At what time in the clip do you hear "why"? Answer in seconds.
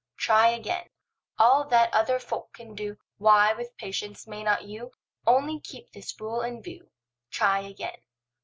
3.19-3.53